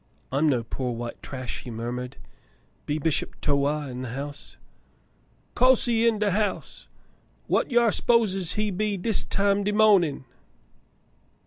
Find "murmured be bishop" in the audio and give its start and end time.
1.69-3.39